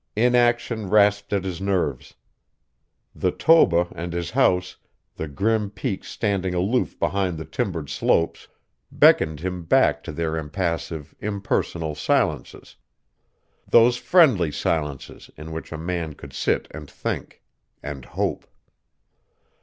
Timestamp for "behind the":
6.99-7.45